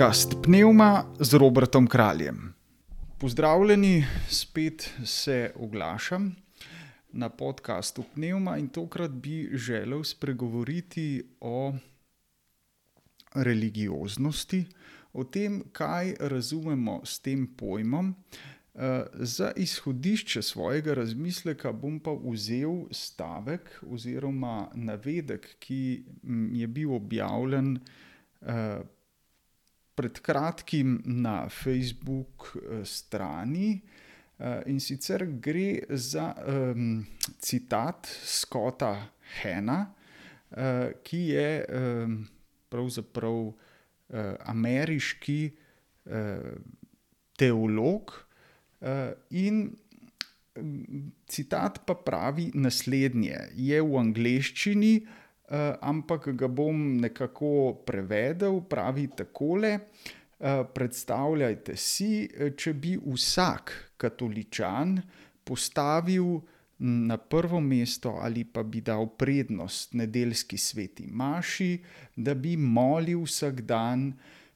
podcast 0.00 0.32
Pneuma 0.42 1.04
z 1.20 1.34
Robertom 1.34 1.86
Kraljem. 1.86 2.54
Pozdravljeni, 3.18 4.04
spet 4.28 4.94
se 5.04 5.52
oglašam 5.56 6.36
na 7.12 7.28
podkastu 7.28 8.04
Pneuma 8.14 8.56
in 8.56 8.68
tokrat 8.68 9.10
bi 9.10 9.50
želel 9.52 10.04
spregovoriti 10.04 11.22
o 11.40 11.74
religioznosti, 13.34 14.64
o 15.12 15.24
tem, 15.24 15.62
kaj 15.72 16.14
razumemo 16.20 17.00
s 17.04 17.20
tem 17.20 17.46
pojmom. 17.56 18.14
Eh, 18.74 19.04
za 19.14 19.52
izhodišče 19.56 20.42
svojega 20.42 20.94
razmisleka 20.94 21.72
bom 21.72 22.00
pa 22.00 22.16
vzel 22.24 22.86
stavek 22.90 23.84
oziroma 23.90 24.70
navedek, 24.74 25.56
ki 25.58 26.04
je 26.52 26.66
bil 26.66 26.94
objavljen 26.94 27.78
eh, 28.40 28.80
pred 30.00 30.20
kratkim 30.24 31.02
na 31.04 31.48
Facebook 31.48 32.56
eh, 32.56 32.84
strani. 32.84 33.80
In 34.66 34.78
sicer 34.80 35.26
gre 35.36 35.82
za 35.90 36.30
um, 36.48 37.04
citat 37.44 38.08
Scotta 38.24 38.94
Hena, 39.42 39.82
uh, 40.56 40.94
ki 41.04 41.18
je 41.28 41.50
um, 41.68 42.14
pravzaprav 42.72 43.36
uh, 43.36 43.52
ameriški 44.48 45.36
uh, 46.08 46.56
teolog, 47.36 48.14
uh, 48.80 49.12
in 49.28 49.66
citat 51.28 51.84
pa 51.84 51.98
pravi 52.00 52.48
naslednje: 52.56 53.50
Je 53.60 53.84
v 53.84 54.00
angleščini, 54.06 54.94
uh, 55.04 55.19
ampak 55.50 56.28
ga 56.38 56.46
bom 56.46 57.00
nekako 57.02 57.82
prevedel, 57.86 58.60
pravi 58.70 59.08
takole. 59.16 59.78
Eh, 60.40 60.64
predstavljajte 60.74 61.76
si, 61.76 62.24
eh, 62.24 62.50
če 62.56 62.72
bi 62.72 62.94
vsak 62.96 63.72
katoličan 63.96 64.94
postavil 65.44 66.40
na 66.78 67.18
prvo 67.18 67.60
mesto 67.60 68.14
ali 68.22 68.44
pa 68.44 68.62
bi 68.62 68.80
dal 68.80 69.04
prednost 69.20 69.92
nedeljski 69.92 70.56
sveti 70.56 71.06
Maši, 71.06 71.82
da 72.16 72.34
bi 72.34 72.56
molil 72.56 73.20
vsak 73.26 73.60
dan, 73.60 74.08
eh, 74.08 74.49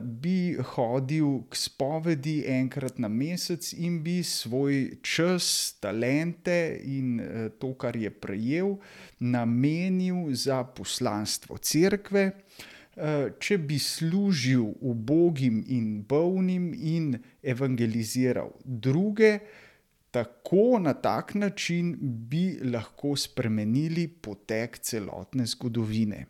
bi 0.00 0.56
hodil 0.60 1.46
k 1.48 1.56
spovedi 1.56 2.34
enkrat 2.52 2.98
na 3.00 3.08
mesec 3.08 3.72
in 3.72 4.02
bi 4.04 4.18
svoj 4.20 5.00
čas, 5.00 5.76
talente 5.80 6.80
in 6.84 7.16
to, 7.58 7.72
kar 7.80 7.96
je 7.96 8.10
prejel, 8.12 8.76
namenil 9.20 10.28
za 10.36 10.60
poslanstvo 10.64 11.56
cerkve. 11.56 12.30
Eh, 12.94 13.32
če 13.42 13.56
bi 13.58 13.74
služil 13.82 14.68
ubogim 14.86 15.64
in 15.66 16.04
bolnim 16.06 16.68
in 16.78 17.16
evangeliziral 17.42 18.52
druge, 18.62 19.38
tako 20.14 20.78
na 20.78 20.92
tak 20.94 21.34
način 21.34 21.96
bi 21.98 22.60
lahko 22.62 23.16
spremenili 23.18 24.06
potek 24.08 24.78
celotne 24.78 25.46
zgodovine. 25.46 26.26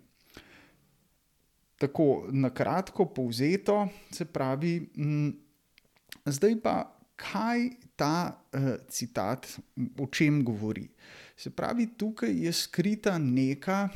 Tako 1.79 2.27
na 2.33 2.51
kratko 2.55 3.07
povzeto, 3.11 3.89
se 4.13 4.25
pravi, 4.25 4.77
m, 4.97 5.33
zdaj 6.27 6.61
pa 6.63 6.77
kaj 7.17 7.69
ta 7.97 8.15
uh, 8.31 8.69
citat 8.91 9.47
o 9.99 10.07
čem 10.07 10.45
govori. 10.45 10.89
Se 11.37 11.51
pravi, 11.51 11.89
tukaj 11.99 12.35
je 12.47 12.53
skrita 12.53 13.19
neka. 13.19 13.89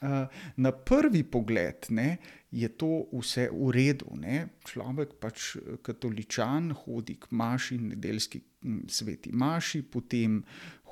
Eh, 0.00 0.26
na 0.56 0.72
prvi 0.72 1.22
pogled 1.22 1.86
ne, 1.88 2.16
je 2.50 2.68
to 2.68 3.04
vse 3.12 3.48
v 3.52 3.70
redu. 3.74 4.16
Ne. 4.16 4.56
Človek 4.64 5.16
pač 5.20 5.56
eh, 5.56 5.76
katoličan 5.84 6.72
hodi 6.84 7.18
k 7.20 7.30
maši, 7.30 7.78
nedeljski 7.92 8.40
sveti 8.88 9.32
maši, 9.32 9.82
potem 9.82 10.40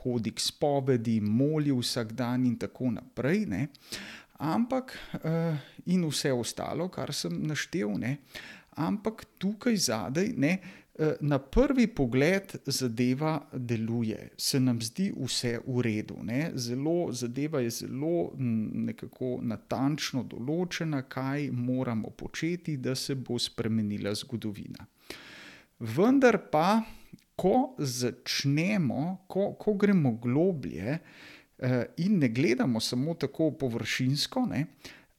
hodi 0.03 0.35
k 0.35 0.41
spovedi, 0.41 1.21
moli 1.21 1.73
vsak 1.73 2.13
dan 2.13 2.47
in 2.47 2.59
tako 2.59 2.91
naprej. 2.91 3.47
Ne. 3.47 3.67
Ampak 4.43 4.97
eh, 5.23 5.57
in 5.87 6.07
vse 6.09 6.33
ostalo, 6.33 6.89
kar 6.89 7.15
sem 7.15 7.43
naštel, 7.47 7.95
ne. 7.99 8.17
ampak 8.77 9.25
tukaj 9.39 9.77
zadaj 9.77 10.33
ne. 10.37 10.59
Eh, 10.99 11.15
na 11.21 11.39
prvi 11.39 11.87
pogled 11.87 12.53
zadeva 12.67 13.41
deluje, 13.53 14.29
se 14.37 14.61
nam 14.61 14.81
zdi 14.83 15.13
vse 15.17 15.59
v 15.67 15.81
redu. 15.81 16.19
Zelo, 16.55 17.13
zadeva 17.13 17.61
je 17.61 17.71
zelo 17.71 18.33
nekako 18.37 19.39
natančno 19.43 20.23
določena, 20.23 21.03
kaj 21.09 21.49
moramo 21.53 22.11
početi, 22.11 22.77
da 22.77 22.95
se 22.95 23.15
bo 23.15 23.39
spremenila 23.39 24.15
zgodovina. 24.15 24.85
Vendar 25.81 26.39
pa, 26.51 26.83
ko 27.37 27.75
začnemo, 27.79 29.25
ko, 29.29 29.53
ko 29.59 29.75
gremo 29.75 30.17
globlje 30.21 30.99
eh, 30.99 31.85
in 32.05 32.19
ne 32.19 32.29
gledamo 32.29 32.81
samo 32.81 33.15
tako 33.15 33.51
površinsko, 33.59 34.47
ne, 34.47 34.67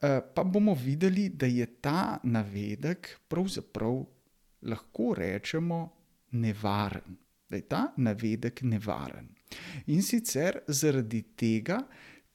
eh, 0.02 0.20
pa 0.36 0.44
bomo 0.44 0.76
videli, 0.76 1.30
da 1.30 1.46
je 1.46 1.66
ta 1.82 2.20
navedek 2.24 3.10
pravzaprav 3.28 4.04
lahko 4.62 5.14
rečemo 5.18 5.90
nevaren, 6.32 7.18
da 7.50 7.56
je 7.56 7.68
ta 7.68 7.86
navedek 7.98 8.64
nevaren. 8.64 9.30
In 9.88 10.02
sicer 10.02 10.64
zaradi 10.68 11.22
tega, 11.38 11.84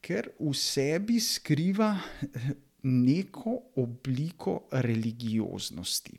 ker 0.01 0.31
v 0.39 0.53
sebi 0.55 1.21
skriva 1.21 1.95
eh, 1.95 2.51
neko 2.83 3.57
obliko 3.83 4.69
religioznosti. 4.73 6.19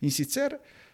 In 0.00 0.10
sicer 0.12 0.56
Uh, 0.56 0.84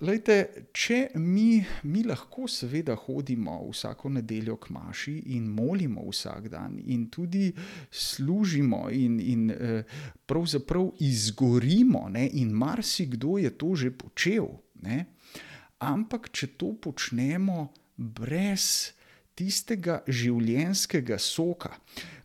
lejte, 0.00 0.36
če 0.72 0.98
mi, 1.20 1.60
mi 1.88 2.02
lahko, 2.06 2.46
seveda, 2.48 2.96
hodimo 3.06 3.58
vsako 3.68 4.12
nedeljo 4.16 4.56
k 4.62 4.72
maši 4.74 5.14
in 5.36 5.48
molimo 5.52 6.04
vsak 6.08 6.48
dan, 6.52 6.78
in 6.80 7.08
tudi 7.12 7.50
služimo, 7.90 8.86
in, 8.90 9.20
in 9.20 9.50
uh, 9.52 9.98
pravzaprav 10.26 10.90
izgorimo, 11.04 12.06
ne, 12.08 12.28
in 12.40 12.52
marsikdo 12.56 13.38
je 13.42 13.52
to 13.58 13.74
že 13.76 13.90
počel. 13.90 14.48
Ne, 14.82 15.04
ampak, 15.78 16.30
če 16.34 16.54
to 16.58 16.72
počnemo 16.82 17.68
brez 17.96 18.92
tistega 19.38 20.00
življenjskega 20.08 21.18
soka, 21.22 21.76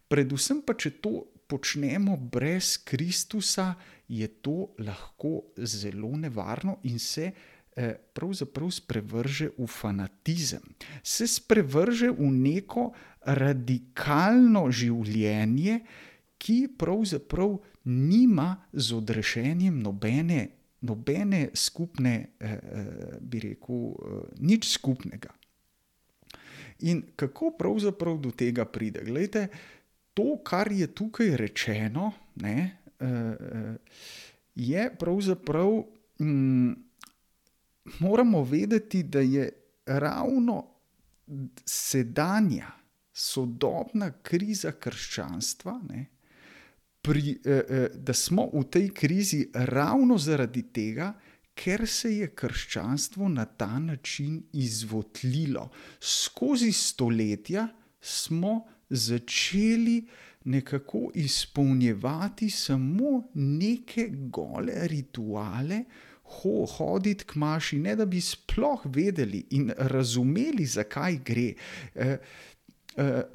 predvsem 0.10 0.64
pa, 0.66 0.74
če 0.74 0.96
to 1.04 1.28
počnemo 1.48 2.18
brez 2.18 2.78
Kristusa, 2.84 3.74
je 4.08 4.28
to 4.28 4.76
lahko 4.80 5.42
zelo 5.58 6.18
nevarno 6.18 6.78
in 6.84 7.00
se 7.00 7.32
eh, 7.76 7.96
pravzaprav 8.14 8.72
sprevrže 8.72 9.50
v 9.58 9.68
fanatizem, 9.68 10.64
se 11.04 11.28
sprevrže 11.28 12.12
v 12.12 12.32
neko 12.32 12.92
radikalno 13.26 14.68
življenje, 14.72 15.80
ki 16.38 16.68
pravzaprav 16.78 17.58
nima 17.90 18.56
z 18.74 18.94
odrešenjem 18.94 19.80
nobene, 19.82 20.48
nobene 20.82 21.50
skupne, 21.54 22.16
eh, 22.40 22.54
eh, 22.54 23.18
bi 23.22 23.40
rekel, 23.40 23.92
nič 24.40 24.72
skupnega. 24.78 25.34
In 26.80 27.02
kako 27.16 27.56
pravzaprav 27.58 28.20
do 28.22 28.32
tega 28.32 28.66
pride? 28.66 29.02
Glejte, 29.06 29.48
to, 30.18 30.40
kar 30.44 30.72
je 30.74 30.88
tukaj 30.90 31.36
rečeno, 31.38 32.12
ne, 32.42 32.58
je 34.56 34.88
pravzaprav, 35.00 35.84
mm, 36.20 36.72
moramo 38.00 38.42
vedeti, 38.44 39.04
da 39.04 39.22
je 39.22 39.52
ravno 39.86 40.64
sedanja, 41.66 42.72
sodobna 43.14 44.12
kriza 44.22 44.72
krščanstva, 44.72 45.80
ne, 45.90 46.06
pri, 47.02 47.40
eh, 47.46 47.64
eh, 47.70 47.90
da 47.94 48.14
smo 48.14 48.50
v 48.54 48.64
tej 48.72 48.90
krizi 48.94 49.40
ravno 49.54 50.18
zaradi 50.18 50.64
tega, 50.74 51.14
ker 51.58 51.88
se 51.90 52.12
je 52.18 52.28
krščanstvo 52.36 53.30
na 53.30 53.46
ta 53.46 53.80
način 53.80 54.44
izvotlilo. 54.54 55.70
Skozi 56.00 56.72
stoletja 56.72 57.68
smo 58.02 58.66
začeli 58.90 60.08
nekako 60.44 61.12
izpolnjevati 61.16 62.50
samo 62.50 63.30
neke 63.34 64.08
gole 64.12 64.88
rituale, 64.88 65.84
ho, 66.24 66.66
hoditi 66.66 67.26
k 67.26 67.36
maši, 67.36 67.80
ne 67.80 67.96
da 67.96 68.06
bi 68.06 68.22
sploh 68.22 68.86
vedeli 68.86 69.46
in 69.50 69.72
razumeli, 69.78 70.66
zakaj 70.66 71.20
gre. 71.26 71.54
Eh, 71.96 72.18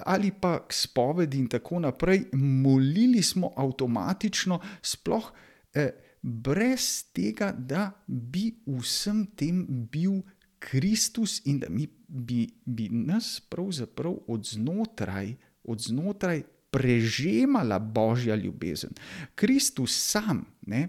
Ali 0.07 0.33
pa 0.41 0.57
k 0.67 0.75
spovedi, 0.75 1.39
in 1.39 1.47
tako 1.49 1.79
naprej, 1.79 2.25
molili 2.33 3.23
smo 3.23 3.53
avtomatično, 3.57 4.59
sploh 4.83 5.29
eh, 5.75 5.91
brez 6.23 7.05
tega, 7.15 7.53
da 7.53 7.93
bi 8.07 8.49
vsem 8.67 9.27
tem 9.37 9.63
bil 9.69 10.23
Kristus 10.59 11.41
in 11.47 11.59
da 11.59 11.69
mi, 11.71 11.87
bi, 12.13 12.47
bi 12.65 12.89
nas 12.89 13.41
pravzaprav 13.41 14.15
od 14.27 14.45
znotraj, 14.45 15.35
od 15.65 15.81
znotraj 15.81 16.43
prežemala 16.71 17.79
božja 17.79 18.35
ljubezen. 18.35 18.91
Kristus 19.35 20.11
sam. 20.11 20.45
Ne? 20.67 20.89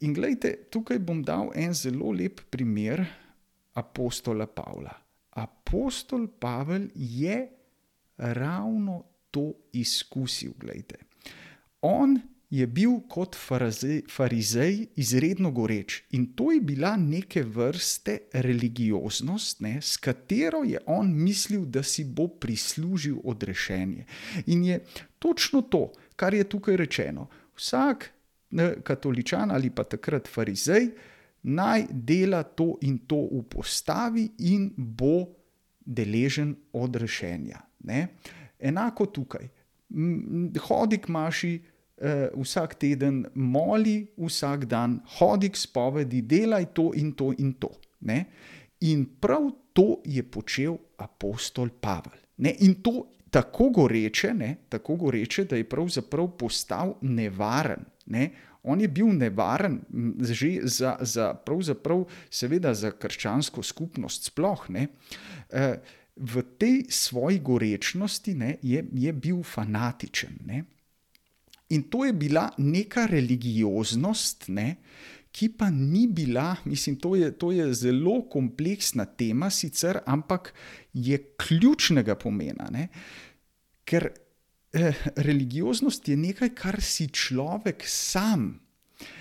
In 0.00 0.14
gledajte, 0.14 0.68
tukaj 0.70 0.98
bom 0.98 1.22
dal 1.22 1.50
en 1.54 1.74
zelo 1.74 2.12
lep 2.12 2.40
primer 2.50 3.04
apostola 3.74 4.46
Pavla. 4.46 4.92
Apostol 5.30 6.28
Pavel 6.28 6.88
je 6.94 7.48
ravno 8.16 9.04
to 9.30 9.52
izkusil. 9.72 10.52
Gledajte. 10.58 10.96
On 11.80 12.16
je 12.50 12.66
bil 12.66 13.00
kot 13.08 13.36
farizej 14.08 14.86
izredno 14.96 15.50
goreč 15.50 16.02
in 16.10 16.26
to 16.38 16.52
je 16.52 16.60
bila 16.60 16.96
neke 16.96 17.42
vrste 17.42 18.18
religioznost, 18.32 19.60
ne, 19.60 19.80
s 19.82 19.96
katero 19.96 20.62
je 20.64 20.78
on 20.86 21.10
mislil, 21.14 21.64
da 21.66 21.82
si 21.82 22.04
bo 22.04 22.28
prislužil 22.28 23.16
odrešenje. 23.24 24.04
In 24.46 24.64
je 24.64 24.80
točno 25.18 25.62
to, 25.62 25.92
kar 26.16 26.34
je 26.34 26.44
tukaj 26.44 26.76
rečeno. 26.76 27.26
Vsak 27.56 28.10
ne, 28.50 28.74
katoličan 28.82 29.50
ali 29.50 29.70
pa 29.70 29.84
takrat 29.84 30.28
farizej 30.28 30.90
naj 31.42 31.86
dela 31.90 32.42
to 32.42 32.76
in 32.82 32.98
to 33.06 33.28
v 33.30 33.42
postavi 33.48 34.30
in 34.38 34.70
bo 34.76 35.26
deležen 35.86 36.54
odrešenja. 36.72 37.60
Ne. 37.84 38.08
Enako 38.58 39.06
tukaj. 39.06 39.48
Hodi 40.66 40.98
k 40.98 41.08
maši, 41.08 41.52
uh, 41.96 42.42
vsak 42.42 42.74
teden 42.74 43.24
moli, 43.34 44.06
vsak 44.16 44.66
dan 44.70 45.00
hodi 45.18 45.50
k 45.50 45.56
spovedi, 45.56 46.22
delaj 46.22 46.72
to 46.74 46.92
in 46.94 47.12
to 47.12 47.32
in 47.38 47.54
to. 47.60 47.70
Ne? 48.00 48.24
In 48.80 49.06
prav 49.20 49.50
to 49.72 50.00
je 50.04 50.22
počel 50.22 50.76
apostol 50.98 51.70
Pavel. 51.80 52.16
Ne? 52.38 52.54
In 52.60 52.80
to 52.82 53.06
tako 53.30 53.70
goreče, 53.70 54.34
ne? 54.34 54.56
tako 54.68 54.96
goreče, 54.96 55.44
da 55.44 55.56
je 55.56 55.68
pravzaprav 55.68 56.28
postal 56.38 56.96
nevaren. 57.00 57.84
Ne? 58.06 58.30
On 58.62 58.80
je 58.80 58.88
bil 58.88 59.12
nevaren 59.14 59.80
že 60.20 60.60
za, 60.62 60.96
za, 61.00 61.34
seveda, 62.30 62.74
za 62.74 62.90
krščansko 62.90 63.62
skupnost, 63.62 64.32
sploh 64.32 64.68
ne. 64.70 64.88
Uh, 65.52 65.76
v 66.16 66.42
tej 66.58 66.88
svoji 66.88 67.38
gorečnosti 67.44 68.34
ne, 68.34 68.56
je, 68.62 68.80
je 68.92 69.12
bil 69.12 69.42
fanatičen. 69.42 70.40
Ne. 70.48 70.64
In 71.74 71.88
to 71.90 72.04
je 72.04 72.12
bila 72.12 72.50
neka 72.58 73.06
religioznost, 73.10 74.48
ne, 74.48 74.76
ki 75.36 75.50
pa 75.58 75.68
ni 75.70 76.06
bila, 76.08 76.54
mislim, 76.64 76.96
to 76.96 77.16
je, 77.16 77.32
to 77.38 77.50
je 77.52 77.66
zelo 77.74 78.22
kompleksna 78.32 79.04
tema, 79.04 79.50
sicer, 79.50 79.98
ampak 80.06 80.54
je 80.94 81.18
ključnega 81.36 82.14
pomena. 82.16 82.70
Ne, 82.72 82.88
ker 83.84 84.08
eh, 84.72 85.02
religioznost 85.16 86.08
je 86.08 86.16
nekaj, 86.16 86.54
kar 86.56 86.80
si 86.80 87.10
človek 87.12 87.84
sam, 87.84 88.54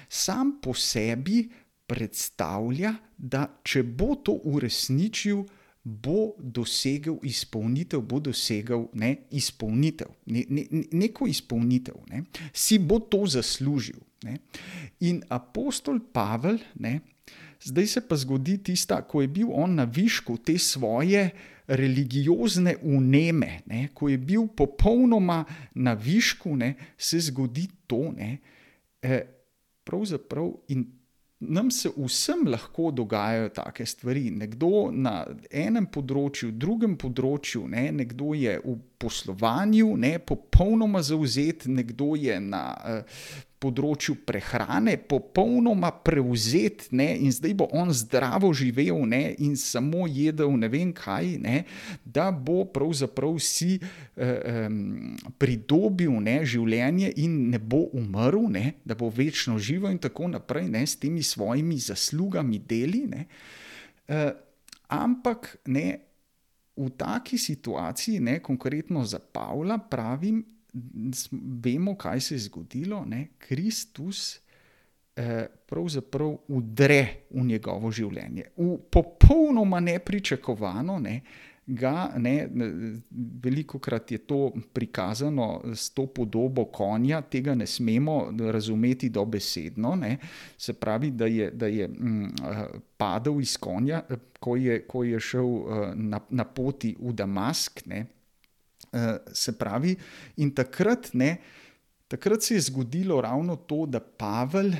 sam 0.09 0.55
po 0.61 0.73
sebi 0.73 1.43
predstavlja, 1.85 2.93
da 3.17 3.45
če 3.63 3.83
bo 3.83 4.15
to 4.23 4.39
uresničil, 4.47 5.43
bo 5.85 6.33
dosegel 6.41 7.19
izpolnitev, 7.23 8.01
bo 8.01 8.17
dosegel 8.19 8.87
ne, 8.97 9.11
izpolnitev, 9.37 10.09
ne, 10.33 10.41
ne, 10.49 10.63
neko 10.91 11.27
izpolnitev, 11.29 11.99
ne, 12.09 12.23
si 12.53 12.79
bo 12.81 12.97
to 12.99 13.21
zaslužil. 13.29 14.01
Ne. 14.25 14.39
In 15.05 15.21
apostol 15.29 15.99
Pavel, 16.13 16.57
ne, 16.81 16.99
zdaj 17.61 17.87
se 17.87 18.01
pa 18.01 18.17
zgodi 18.17 18.57
tista, 18.65 18.97
ko 19.05 19.21
je 19.21 19.29
bil 19.29 19.53
on 19.53 19.77
na 19.77 19.85
višku 19.85 20.39
te 20.41 20.57
svoje 20.57 21.29
religiozne 21.67 22.75
uneme, 22.81 23.61
ne, 23.69 23.87
ko 23.93 24.09
je 24.09 24.17
bil 24.17 24.49
popolnoma 24.57 25.43
na 25.77 25.93
višku, 25.93 26.57
ne, 26.57 26.73
se 26.97 27.21
zgodi 27.29 27.67
to. 27.85 28.09
Ne, 28.17 28.37
eh, 29.05 29.21
pravzaprav 29.85 30.49
in 30.73 30.87
nam 31.49 31.71
se 31.71 31.89
vsem 31.95 32.45
lahko 32.47 32.91
dogajajo 32.91 33.49
take 33.49 33.85
stvari. 33.85 34.29
Nekdo 34.31 34.89
na 34.91 35.25
enem 35.51 35.87
področju, 35.91 36.51
drugem 36.51 36.97
področju, 36.97 37.65
ne, 37.71 37.89
nekdo 37.91 38.33
je 38.37 38.57
v 38.63 38.77
poslovanju, 39.01 39.91
ne, 40.01 40.15
popolnoma 40.19 41.01
zauzet, 41.05 41.67
nekdo 41.67 42.13
je 42.19 42.39
na 42.39 42.63
uh, 42.75 43.19
področju 43.65 44.19
prehrane 44.27 44.95
popolnoma 45.01 45.89
prevzet 46.05 46.87
ne, 46.93 47.07
in 47.17 47.33
zdaj 47.33 47.55
bo 47.57 47.67
on 47.73 47.89
zdravo 47.95 48.51
živel 48.53 49.01
ne, 49.09 49.33
in 49.41 49.55
samo 49.57 50.05
jedel 50.05 50.53
ne 50.59 50.69
vem 50.71 50.93
kaj, 50.95 51.35
ne, 51.41 51.63
da 52.05 52.29
bo 52.29 52.63
pravzaprav 52.69 53.39
si 53.41 53.75
eh, 53.79 54.67
um, 54.67 55.15
pridobil 55.41 56.13
ne, 56.21 56.37
življenje 56.45 57.11
in 57.25 57.37
ne 57.53 57.59
bo 57.61 57.85
umrl, 57.97 58.45
ne, 58.53 58.77
da 58.85 58.97
bo 58.97 59.09
večno 59.09 59.57
živel 59.57 59.95
in 59.95 60.01
tako 60.03 60.29
naprej 60.31 60.69
ne, 60.69 60.85
s 60.85 60.99
temi 61.01 61.25
svojimi 61.25 61.79
zaslugami 61.81 62.61
deli. 62.61 63.05
Ne, 63.09 63.27
eh, 64.07 64.33
ampak 64.93 65.55
ne. 65.71 65.87
V 66.75 66.89
taki 66.99 67.37
situaciji, 67.39 68.19
ne, 68.19 68.41
konkretno 68.43 69.05
za 69.07 69.15
Pavla, 69.23 69.77
pravim, 69.79 70.41
vemo, 71.65 71.95
kaj 71.97 72.21
se 72.21 72.35
je 72.35 72.39
zgodilo. 72.39 73.05
Ne? 73.05 73.27
Kristus 73.37 74.39
eh, 75.15 75.47
pravzaprav 75.65 76.37
udre 76.47 77.01
v 77.31 77.45
njegovo 77.45 77.91
življenje, 77.91 78.51
v 78.57 78.77
popolnoma 78.91 79.79
nepričakovano. 79.79 80.99
Ne? 80.99 81.21
Ga, 81.65 82.11
ne, 82.21 82.47
veliko 83.43 83.79
krat 83.81 84.11
je 84.11 84.19
to 84.29 84.51
prikazano 84.73 85.63
s 85.73 85.89
to 85.97 86.05
podobo 86.05 86.67
konja, 86.69 87.21
tega 87.21 87.55
ne 87.55 87.65
smemo 87.65 88.19
razumeti 88.51 89.09
dobesedno. 89.09 89.95
Ne. 89.95 90.17
Se 90.57 90.73
pravi, 90.73 91.09
da 91.11 91.25
je, 91.25 91.49
da 91.51 91.67
je 91.67 91.87
m, 91.87 92.25
eh, 92.25 92.65
padel 92.97 93.41
iz 93.41 93.57
konja, 93.57 94.03
ko 94.39 94.55
je, 94.55 94.83
ko 94.87 95.03
je 95.03 95.19
šel 95.19 95.47
eh, 95.47 95.87
na, 95.95 96.19
na 96.29 96.45
poti 96.45 96.95
v 96.99 97.13
Damask. 97.13 97.81
Ne. 97.85 98.05
Uh, 98.95 99.17
se 99.35 99.51
pravi, 99.59 99.91
in 100.39 100.53
takrat, 100.55 101.09
ne, 101.13 101.33
takrat 102.07 102.43
se 102.43 102.55
je 102.55 102.61
zgodilo 102.69 103.17
ravno 103.21 103.57
to, 103.67 103.81
da 103.85 103.99
Pavel 103.99 104.71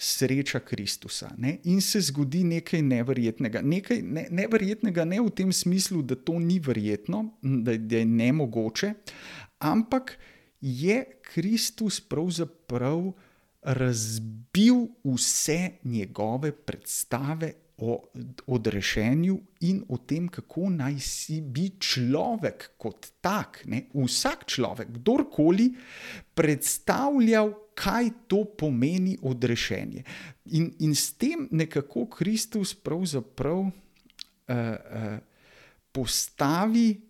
sreča 0.00 0.60
Kristusa 0.60 1.32
ne, 1.36 1.58
in 1.64 1.80
se 1.80 2.00
zgodi 2.00 2.44
nekaj 2.44 2.82
neverjetnega. 2.82 3.60
Nekaj 3.60 4.02
ne, 4.02 4.28
neverjetnega 4.30 5.04
ne 5.04 5.18
v 5.20 5.32
tem 5.34 5.50
smislu, 5.52 6.00
da 6.02 6.14
to 6.16 6.38
ni 6.38 6.60
verjetno, 6.62 7.24
da, 7.42 7.74
da 7.76 8.00
je 8.00 8.06
ne 8.06 8.30
mogoče, 8.32 8.92
ampak 9.58 10.14
je 10.60 11.02
Kristus 11.32 12.00
pravzaprav 12.00 13.10
razbil 13.62 14.86
vse 15.04 15.70
njegove 15.84 16.52
predstave 16.52 17.52
o 17.80 17.96
odrešenju 18.46 19.38
in 19.60 19.80
o 19.88 19.96
tem, 19.96 20.28
kako 20.28 20.68
naj 20.70 20.98
si 21.00 21.40
bi 21.40 21.70
človek 21.80 22.74
kot 22.76 23.08
tak, 23.24 23.62
ne, 23.64 23.86
vsak 23.94 24.44
človek, 24.44 24.92
kdorkoli, 25.00 25.70
predstavljal, 26.36 27.54
kaj 27.74 28.10
to 28.28 28.44
pomeni 28.44 29.16
odrešenje. 29.22 30.04
In, 30.52 30.68
in 30.84 30.94
s 30.94 31.16
tem 31.16 31.48
nekako 31.50 32.04
Kristus 32.12 32.74
pravzaprav 32.76 33.64
uh, 33.64 33.72
uh, 33.72 35.16
postavi 35.92 37.00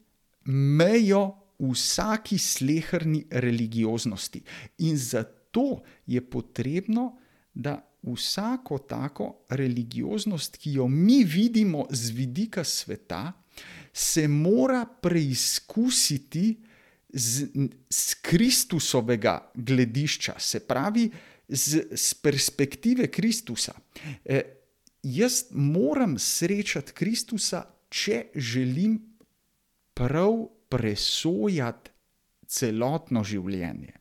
mejo 0.47 1.25
vsaki 1.59 2.39
slehrni 2.39 3.25
religioznosti. 3.31 4.43
In 4.87 4.97
zato 4.97 5.83
je 6.07 6.23
potrebno, 6.31 7.17
da 7.55 7.90
vsako 8.03 8.79
tako 8.79 9.45
religioznost, 9.49 10.57
ki 10.57 10.73
jo 10.73 10.89
mi 10.89 11.25
vidimo 11.25 11.87
z 11.91 12.11
vidika 12.11 12.65
sveta, 12.65 13.33
se 13.93 14.29
mora 14.29 14.87
preizkusiti 15.03 16.61
z, 17.09 17.47
z 17.91 18.15
Kristusovega 18.23 19.51
gledišča, 19.55 20.35
se 20.39 20.61
pravi, 20.61 21.11
z, 21.49 21.83
z 21.97 22.15
perspektive 22.15 23.11
Kristusa. 23.11 23.75
E, 24.25 24.43
jaz 25.03 25.45
moram 25.51 26.19
srečati 26.19 26.93
Kristusa, 26.93 27.65
če 27.91 28.31
želim 28.35 29.01
prav 29.95 30.47
presojati 30.69 31.91
celotno 32.47 33.25
življenje 33.25 34.00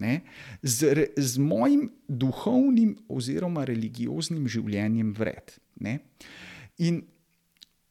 ne, 0.00 0.20
z, 0.62 1.06
z 1.16 1.38
mojim 1.38 1.88
duhovnim 2.08 2.96
oziroma 3.08 3.64
religioznim 3.68 4.48
življenjem 4.48 5.12
vred. 5.16 5.54
Ne. 5.80 5.98
In 6.84 7.02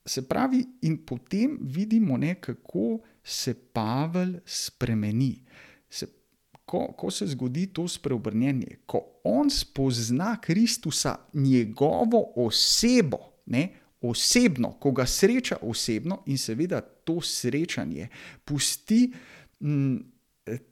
se 0.09 0.23
pravi, 0.27 0.63
in 0.81 0.97
potem 1.05 1.57
vidimo, 1.61 2.17
ne, 2.17 2.35
kako 2.41 2.99
se 3.23 3.53
Pavel 3.53 4.39
spremeni. 4.45 5.35
Se, 5.89 6.07
ko, 6.65 6.87
ko 6.97 7.11
se 7.13 7.27
zgodi 7.29 7.67
to 7.73 7.87
spreobrnjenje, 7.87 8.81
ko 8.89 9.03
on 9.23 9.49
spozna 9.53 10.35
Kristusa, 10.41 11.15
njegovo 11.33 12.23
osebo, 12.35 13.19
ne, 13.45 13.67
osebno, 14.01 14.71
ko 14.79 14.91
ga 14.95 15.05
sreča 15.05 15.59
osebno, 15.61 16.23
in 16.25 16.37
seveda 16.37 16.81
to 16.81 17.19
srečanje 17.21 18.07
pusti. 18.45 19.11
M, 19.61 19.99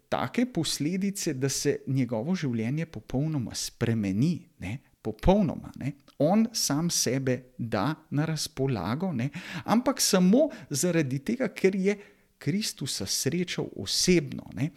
take 0.10 0.46
posledice, 0.46 1.34
da 1.34 1.50
se 1.50 1.78
njegovo 1.88 2.36
življenje 2.36 2.86
popolnoma 2.86 3.56
spremeni. 3.56 4.50
Ne? 4.60 4.78
Popolnoma. 5.02 5.72
Ne? 5.80 5.94
On 6.20 6.48
sam 6.54 6.90
sebe 6.90 7.54
da 7.58 7.94
na 8.10 8.26
razpolago, 8.26 9.12
ne? 9.14 9.30
ampak 9.66 10.02
samo 10.02 10.50
zaradi 10.70 11.20
tega, 11.20 11.52
ker 11.54 11.76
je. 11.76 11.98
Kristusa 12.38 13.08
srečal 13.10 13.66
osebno. 13.82 14.44
Ne, 14.54 14.68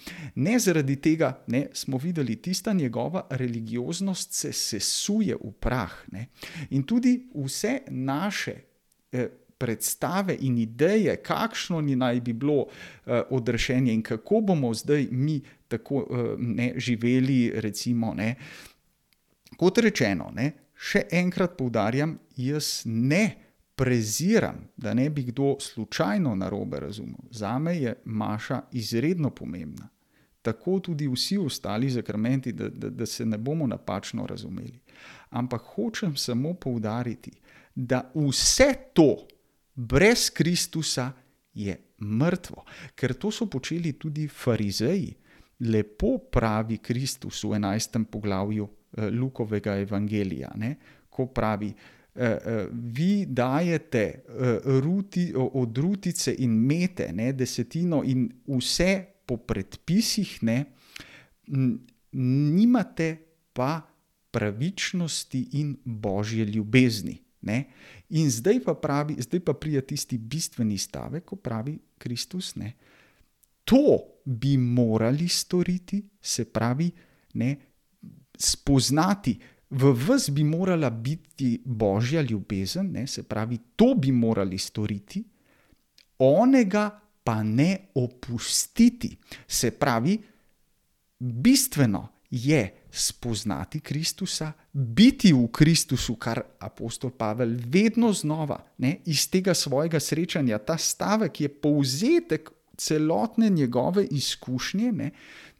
ne 0.40 0.54
zaradi 0.58 0.94
tega, 0.96 1.28
da 1.44 1.60
smo 1.76 1.98
videli, 2.00 2.38
tista 2.40 2.72
njegova 2.72 3.26
religioznost 3.36 4.32
se 4.32 4.52
sesuje 4.52 5.36
v 5.36 5.52
prah. 5.60 5.92
Ne. 6.08 6.30
In 6.70 6.86
tudi 6.88 7.18
vse 7.34 7.82
naše 7.90 8.54
eh, 9.12 9.28
predstave 9.60 10.36
in 10.40 10.58
ideje, 10.58 11.16
kakšno 11.22 11.80
naj 11.80 12.20
bi 12.20 12.32
bilo 12.32 12.64
uh, 12.64 13.20
odrešenje 13.30 13.92
in 13.92 14.02
kako 14.02 14.40
bomo 14.40 14.72
zdaj 14.74 15.08
mi 15.10 15.40
tako 15.68 15.96
uh, 15.96 16.34
ne, 16.38 16.72
živeli. 16.76 17.52
Recimo, 17.60 18.14
ne. 18.14 18.34
Kot 19.56 19.78
rečeno, 19.78 20.30
ne, 20.34 20.52
še 20.80 21.04
enkrat 21.12 21.58
poudarjam, 21.58 22.16
jaz 22.36 22.82
ne 22.86 23.24
preziram, 23.80 24.68
da 24.76 24.94
ne 24.94 25.10
bi 25.10 25.22
kdo 25.28 25.56
slučajno 25.60 26.34
narobe 26.34 26.80
razumel. 26.80 27.20
Za 27.30 27.58
me 27.58 27.76
je 27.76 27.94
Maša 28.04 28.62
izredno 28.72 29.30
pomembna. 29.30 29.88
Tako 30.42 30.78
tudi 30.80 31.08
vsi 31.08 31.38
ostali 31.38 31.90
zakramenti, 31.90 32.52
da, 32.52 32.68
da, 32.68 32.90
da 32.90 33.06
se 33.06 33.26
ne 33.26 33.38
bomo 33.38 33.66
napačno 33.66 34.26
razumeli. 34.26 34.80
Ampak 35.30 35.62
hočem 35.74 36.16
samo 36.16 36.54
poudariti, 36.54 37.32
da 37.74 38.10
vse 38.14 38.74
to, 38.92 39.26
brez 39.80 40.30
Kristusa 40.30 41.12
je 41.54 41.76
mrtvo, 42.00 42.64
ker 42.94 43.14
to 43.14 43.30
so 43.32 43.46
počeli 43.50 43.92
tudi 43.98 44.28
farizeji. 44.28 45.14
Lepo 45.60 46.16
pravi 46.32 46.78
Kristus 46.80 47.42
v 47.44 47.58
11. 47.58 48.04
poglavju 48.08 48.64
eh, 48.64 49.10
Lukovega 49.10 49.76
evangelija, 49.76 50.52
ne? 50.56 50.76
ko 51.10 51.26
pravi, 51.26 51.68
eh, 51.68 52.24
eh, 52.24 52.68
vi 52.72 53.26
dajete 53.26 54.04
ruti, 54.80 55.32
od 55.36 55.78
rutice 55.78 56.34
in 56.38 56.50
mete, 56.50 57.10
ne? 57.12 57.32
desetino 57.32 58.02
in 58.04 58.24
vse 58.46 59.04
po 59.26 59.36
predpisih, 59.36 60.38
ne? 60.42 60.64
nimate 62.12 63.16
pa 63.52 63.80
pravičnosti 64.30 65.48
in 65.60 65.76
božje 65.84 66.44
ljubezni. 66.44 67.18
Ne? 67.42 67.64
In 68.16 68.30
zdaj 68.30 68.60
pa, 68.64 68.74
pravi, 68.74 69.16
zdaj 69.22 69.40
pa 69.40 69.54
prija 69.56 69.80
tisti 69.80 70.18
bistveni 70.18 70.78
stavek, 70.78 71.24
ko 71.24 71.36
pravi 71.36 71.78
Kristus, 71.98 72.54
ne? 72.56 72.74
to 73.64 73.98
bi 74.24 74.56
morali 74.56 75.28
storiti, 75.28 76.02
se 76.20 76.44
pravi, 76.44 76.90
ne, 77.34 77.56
spoznati, 78.38 79.38
v 79.70 79.92
vas 80.08 80.30
bi 80.30 80.44
morala 80.44 80.90
biti 80.90 81.60
božja 81.64 82.22
ljubezen, 82.22 82.90
ne, 82.92 83.06
se 83.06 83.22
pravi, 83.22 83.58
to 83.76 83.94
bi 83.94 84.12
morali 84.12 84.58
storiti, 84.58 85.22
onega 86.18 86.90
pa 87.24 87.42
ne 87.42 87.78
opustiti. 87.94 89.16
Se 89.46 89.70
pravi, 89.70 90.18
bistveno 91.18 92.08
je 92.30 92.74
spoznati 92.90 93.80
Kristusa, 93.80 94.52
biti 94.72 95.32
v 95.32 95.48
Kristusu, 95.52 96.14
kar 96.14 96.42
apostol 96.58 97.10
Pavel 97.10 97.56
vedno 97.66 98.12
znova 98.12 98.60
ne, 98.78 99.00
iz 99.06 99.26
tega 99.30 99.54
svojega 99.54 100.00
srečanja, 100.00 100.58
ta 100.58 100.78
stavek 100.78 101.40
je 101.40 101.48
povzetek 101.48 102.50
celotne 102.76 103.50
njegove 103.50 104.06
izkušnje, 104.06 104.92
ne, 104.92 105.10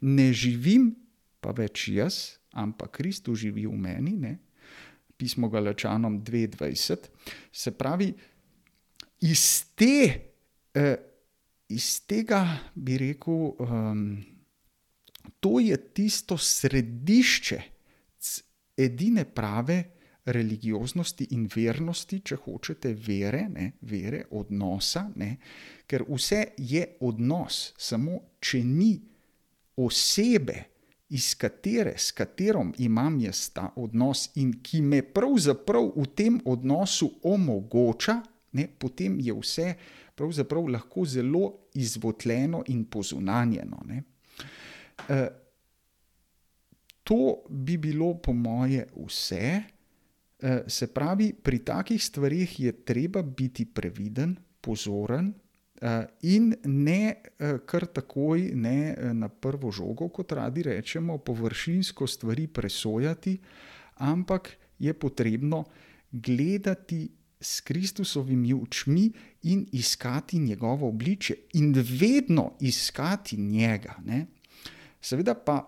ne 0.01 0.33
živim 0.33 0.95
pa 1.41 1.51
več 1.51 1.87
jaz, 1.91 2.37
ampak 2.53 2.91
Kristus 2.97 3.43
živi 3.43 3.65
v 3.67 3.75
meni. 3.77 4.15
Ne, 4.17 4.37
pismo 5.17 5.49
Galačanom 5.49 6.21
22. 6.23 6.97
Se 7.51 7.71
pravi, 7.71 8.13
iz, 9.21 9.65
te, 9.75 10.21
eh, 10.73 10.95
iz 11.69 11.99
tega 12.07 12.45
bi 12.75 12.97
rekel. 12.97 13.55
Um, 13.59 14.31
to 15.39 15.59
je 15.59 15.77
tisto 15.93 16.37
središče 16.37 17.61
edine 18.77 19.25
prave 19.25 19.83
religioznosti 20.25 21.27
in 21.31 21.47
vernosti, 21.55 22.21
če 22.25 22.37
hočete, 22.45 22.93
vere, 22.93 23.47
ne, 23.49 23.71
vere 23.89 24.25
odnosa, 24.37 25.07
ne, 25.15 25.31
ker 25.89 26.05
vse 26.09 26.43
je 26.57 26.83
odnos, 27.01 27.71
samo 27.77 28.19
če 28.39 28.61
ni 28.65 28.91
osebe, 29.81 30.71
iz 31.11 31.33
katere, 31.35 31.97
s 31.97 32.13
katero 32.15 32.63
imam 32.79 33.17
jaz 33.19 33.49
ta 33.51 33.65
odnos 33.75 34.29
in 34.39 34.53
ki 34.63 34.79
me 34.81 35.01
pravzaprav 35.03 35.89
v 35.97 36.05
tem 36.15 36.37
odnosu 36.47 37.09
omogoča, 37.27 38.21
ne, 38.55 38.67
potem 38.67 39.17
je 39.19 39.35
vse 39.35 39.67
pravzaprav 40.15 40.69
lahko 40.71 41.03
zelo 41.05 41.43
izvotljeno 41.75 42.63
in 42.71 42.85
pozunanjeno. 42.85 43.81
Ne. 43.85 44.03
Eh, 45.09 45.27
to 47.03 47.43
bi 47.49 47.77
bilo, 47.77 48.13
po 48.21 48.33
moje, 48.33 48.87
vse. 48.95 49.61
Eh, 50.39 50.63
se 50.67 50.87
pravi, 50.93 51.33
pri 51.33 51.59
takih 51.59 52.03
stvarih 52.03 52.59
je 52.59 52.71
treba 52.85 53.21
biti 53.21 53.65
previden, 53.65 54.35
pozoren 54.61 55.33
eh, 55.81 56.05
in 56.21 56.53
ne 56.63 57.15
kar 57.65 57.87
takoj, 57.89 58.51
ne 58.53 58.95
na 59.13 59.29
prvo 59.29 59.71
žogo, 59.71 60.09
kot 60.09 60.31
radi 60.31 60.63
rečemo, 60.63 61.17
površinsko 61.17 62.07
stvari 62.07 62.47
presojati, 62.47 63.39
ampak 63.97 64.51
je 64.79 64.93
potrebno 64.93 65.63
gledati 66.11 67.09
s 67.41 67.61
Kristusovimi 67.61 68.53
očmi 68.53 69.11
in 69.43 69.65
iskati 69.71 70.39
njegovo 70.39 70.87
obličje, 70.87 71.35
in 71.53 71.73
vedno 71.73 72.51
iskati 72.59 73.37
njega. 73.37 73.95
Ne? 74.05 74.25
Seveda 75.01 75.35
pa 75.35 75.59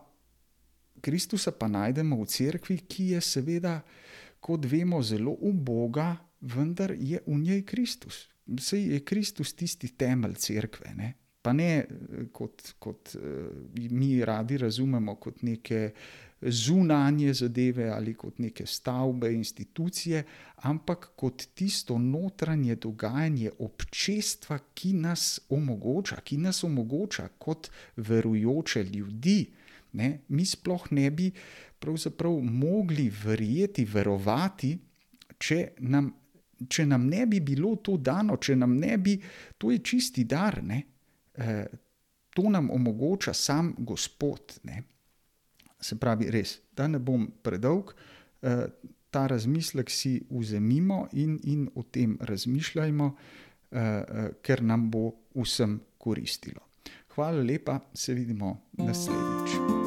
Kristusa 1.04 1.52
pa 1.52 1.68
najdemo 1.68 2.22
v 2.22 2.28
cerkvi, 2.30 2.78
ki 2.88 3.10
je 3.16 3.22
seveda, 3.22 3.82
kot 4.40 4.66
vemo, 4.70 5.02
zelo 5.04 5.34
uboga, 5.44 6.14
vendar 6.54 6.94
je 6.96 7.20
v 7.26 7.40
njej 7.42 7.66
Kristus. 7.68 8.28
Sej 8.60 8.94
je 8.94 9.04
Kristus 9.04 9.54
tisti 9.56 9.94
temelj 9.98 10.38
cerkve. 10.40 10.94
Ne? 10.96 11.14
Pa 11.44 11.52
ne 11.54 11.86
kot, 12.32 12.76
kot 12.80 13.16
mi 13.92 14.16
radi 14.24 14.58
razumemo, 14.58 15.16
kot 15.20 15.42
neke 15.44 15.90
zunanje 16.46 17.34
zadeve 17.34 17.90
ali 17.90 18.14
kot 18.14 18.40
neke 18.40 18.66
stavbe, 18.66 19.34
institucije, 19.34 20.24
ampak 20.56 21.10
kot 21.16 21.48
tisto 21.56 21.98
notranje 21.98 22.76
dogajanje 22.76 23.52
občestva, 23.60 24.60
ki 24.74 24.94
nas 24.94 25.40
omogoča, 25.50 26.22
ki 26.24 26.38
nas 26.38 26.64
omogoča 26.64 27.28
kot 27.38 27.70
verujoče 27.96 28.84
ljudi. 28.84 29.52
Ne? 29.92 30.20
Mi 30.28 30.46
sploh 30.46 30.92
ne 30.92 31.12
bi 31.12 31.32
mogli 32.42 33.12
verjeti, 33.24 33.86
verovati, 33.86 34.78
če 35.38 35.58
nam, 35.80 36.14
če 36.70 36.86
nam 36.86 37.08
ne 37.08 37.26
bi 37.26 37.40
bilo 37.40 37.76
to 37.76 37.98
dano, 37.98 38.38
če 38.38 38.56
nam 38.56 38.78
ne 38.80 38.98
bi, 38.98 39.18
to 39.58 39.72
je 39.72 39.80
čisti 39.80 40.24
dar. 40.24 40.62
E, 40.64 41.66
to 42.34 42.50
nam 42.50 42.72
omogoča 42.72 43.34
sam 43.34 43.76
Gospod. 43.78 44.60
Ne? 44.64 44.84
Se 45.84 46.00
pravi, 46.00 46.30
res, 46.32 46.58
da 46.76 46.88
ne 46.88 47.00
bom 47.00 47.28
predolg, 47.44 47.92
eh, 48.42 48.66
ta 49.14 49.28
razmislek 49.28 49.92
si 49.94 50.16
vzemimo 50.30 51.08
in, 51.14 51.38
in 51.44 51.68
o 51.76 51.84
tem 51.84 52.18
razmišljajmo, 52.22 53.12
eh, 53.14 53.80
eh, 53.80 54.30
ker 54.42 54.64
nam 54.64 54.90
bo 54.92 55.12
vsem 55.36 55.80
koristilo. 55.98 56.64
Hvala 57.16 57.44
lepa, 57.44 57.80
se 57.94 58.14
vidimo 58.14 58.58
naslednjič. 58.78 59.83